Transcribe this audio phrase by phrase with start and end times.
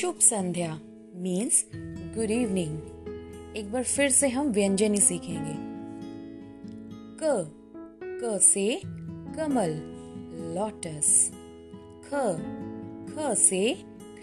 [0.00, 0.78] शुभ संध्या
[1.14, 1.70] means
[2.14, 5.54] good evening एक बार फिर से हम व्यंजन ही सीखेंगे।
[7.22, 7.52] क
[8.04, 8.82] क से
[9.36, 9.70] कमल
[10.56, 11.30] लोटस
[12.04, 12.14] ख
[13.14, 13.74] ख से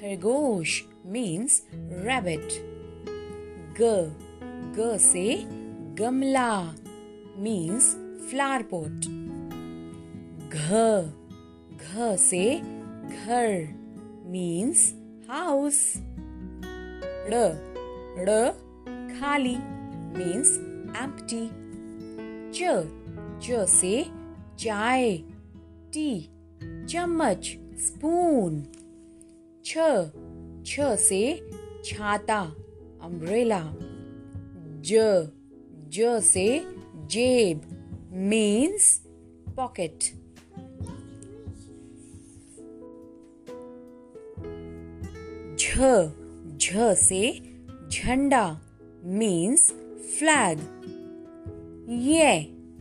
[0.01, 2.47] खरगोश मीन्स रैबिट
[3.81, 4.13] ग
[4.79, 5.43] ग से
[5.99, 6.71] गमला
[7.37, 7.95] मीन्स
[8.29, 9.05] फ्लावर पॉट
[10.53, 10.71] घ
[11.77, 12.59] घ से
[13.25, 13.67] घर
[14.25, 14.93] means
[15.27, 15.99] house.
[17.29, 17.57] R,
[18.25, 18.53] r,
[19.19, 19.57] Kali
[20.13, 20.59] means
[20.95, 21.51] empty.
[22.51, 22.63] Ch,
[23.39, 24.09] ch say
[24.55, 25.23] chai.
[25.91, 26.29] T,
[26.87, 28.67] chammach, spoon.
[29.61, 29.77] Ch,
[30.63, 31.43] ch say
[31.83, 32.51] chata,
[33.01, 33.73] umbrella.
[34.81, 35.29] J,
[35.89, 36.65] j say
[37.07, 37.65] jab
[38.11, 39.01] means
[39.55, 40.13] pocket.
[45.77, 47.39] झ से
[47.91, 48.61] झंडा
[49.03, 49.71] मीन्स
[50.17, 50.59] फ्लैग
[51.89, 52.37] ये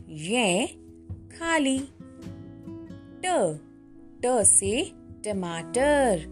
[0.09, 0.67] ये
[1.37, 1.79] खाली.
[3.25, 3.59] ट
[4.25, 4.91] ट से
[5.25, 6.25] टमाटर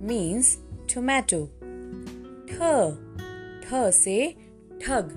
[0.00, 0.58] मीन्स
[0.94, 1.44] टोमेटो
[2.48, 2.58] ठ
[3.64, 4.34] ठ से
[4.82, 5.10] ठग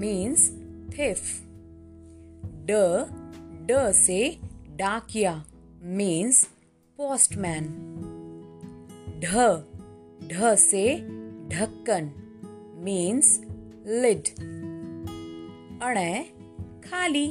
[0.00, 0.50] मीन्स
[0.98, 1.42] थिफ
[2.44, 2.70] ड
[3.70, 4.38] ड से
[4.76, 5.44] डाकिया
[5.82, 6.44] मीन्स
[6.96, 7.64] पोस्टमैन
[9.24, 9.34] ढ
[10.32, 10.96] ढ से
[11.48, 12.10] ढक्कन
[12.76, 13.40] मीन्स
[13.86, 14.28] लिड
[15.82, 16.22] अण,
[16.84, 17.26] खाली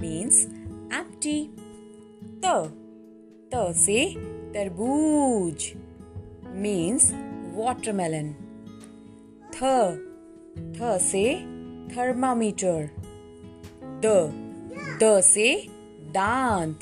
[0.00, 0.46] मीन्स
[0.94, 1.50] एम्प्टी
[2.44, 2.54] त
[3.54, 4.14] त से
[4.54, 5.72] तरबूज
[6.46, 7.12] मीन्स
[7.54, 8.32] वाटरमेलन
[9.54, 9.60] थ
[10.76, 11.34] थ से
[11.96, 12.90] थर्मामीटर
[14.04, 14.12] द
[15.02, 15.68] द से
[16.10, 16.78] दांत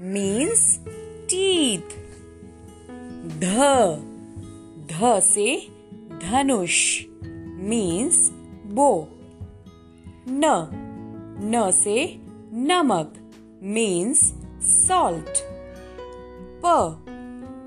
[0.00, 0.80] मीन्स
[1.30, 1.96] टीथ
[3.40, 3.56] ध
[4.96, 5.56] ध से
[6.22, 6.76] धनुष
[7.68, 8.30] मीन्स
[8.74, 9.08] बो
[10.28, 10.52] न
[11.54, 12.04] न से
[12.52, 13.12] नमक
[13.62, 14.20] मीन्स
[14.62, 15.42] सॉल्ट
[16.64, 16.74] प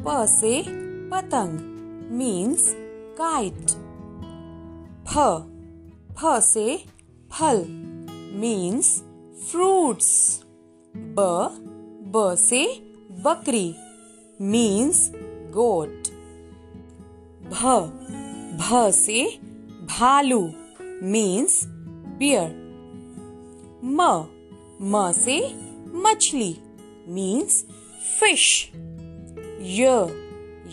[0.06, 0.62] प से
[1.12, 1.60] पतंग
[2.12, 2.68] मीन्स
[3.22, 3.72] काइट
[5.08, 5.18] फ
[6.20, 6.78] फ से
[7.32, 7.66] फल
[8.40, 9.00] मीन्स
[9.50, 10.44] फ्रूट्स
[10.96, 11.30] ब
[12.16, 12.66] ब से
[13.26, 13.76] बकरी
[14.42, 15.10] मीन्स
[15.54, 16.19] गोट
[17.52, 17.76] भ
[18.62, 19.24] भ से
[19.90, 20.42] भालू
[21.04, 21.62] मीन्स
[22.20, 22.50] बियर
[23.84, 24.08] म
[24.82, 25.38] म से
[26.06, 26.56] मछली
[27.10, 27.64] मीन्स
[28.20, 28.72] फ़िश
[29.62, 30.08] य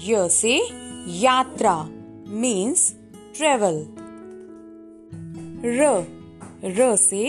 [0.06, 0.56] य से
[1.20, 1.76] यात्रा
[2.42, 2.91] मीन्स
[3.37, 3.84] ट्रेवल
[5.78, 5.91] र
[6.78, 7.25] र से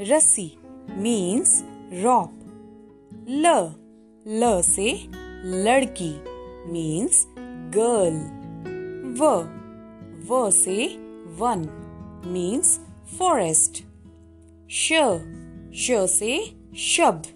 [0.00, 0.50] रस्सी
[0.98, 1.62] मीन्स
[2.02, 2.34] रॉप
[3.28, 3.54] ल
[4.26, 4.92] ल से
[5.64, 6.10] लड़की
[6.72, 7.24] means
[7.76, 8.47] girl
[9.18, 9.48] ver.
[10.28, 10.96] Ver say
[11.36, 11.64] one
[12.24, 12.80] means
[13.18, 13.82] forest.
[14.66, 15.20] Sure.
[15.72, 17.26] Sure say shub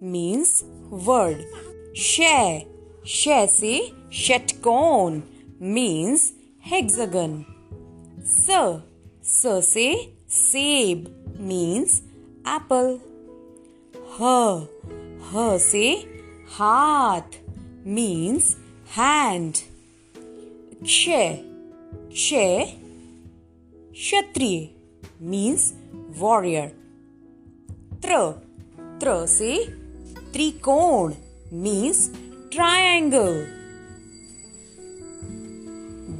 [0.00, 1.44] means word.
[1.94, 2.62] Share.
[3.04, 5.22] Share say shatcon
[5.60, 6.32] means
[6.70, 7.46] hexagon.
[8.24, 8.82] Sir.
[9.22, 9.92] Sir say
[10.26, 12.02] sab means
[12.44, 13.00] apple.
[14.18, 14.68] Her.
[15.32, 16.06] Her say
[16.56, 17.38] heart
[17.84, 18.56] means
[18.96, 19.64] hand.
[20.84, 21.42] क्षय
[23.92, 24.68] क्षत्रिय
[25.22, 25.74] means
[26.18, 26.68] warrior
[28.02, 28.30] त्र
[29.00, 29.66] त्र से
[30.32, 31.14] त्रिकोण
[31.52, 32.10] means
[32.52, 33.46] triangle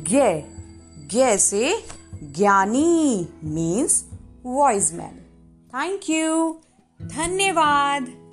[0.08, 1.82] ज्ञ से
[2.22, 4.04] ज्ञानी means
[4.44, 5.20] wise man
[5.68, 6.60] thank you
[7.02, 8.23] धन्यवाद.